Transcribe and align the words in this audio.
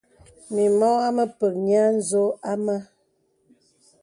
Mì 0.53 0.63
mɔ 0.79 0.89
amə̀ 1.07 1.27
pək 1.37 1.53
nyə̄ 1.65 1.85
ǹzō 1.95 2.23
a 2.51 2.53
mə̀. 2.65 2.79